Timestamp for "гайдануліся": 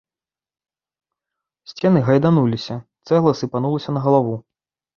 2.09-2.75